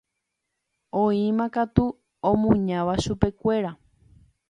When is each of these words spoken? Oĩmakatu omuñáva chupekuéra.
Oĩmakatu 1.01 1.85
omuñáva 2.31 2.93
chupekuéra. 3.03 3.71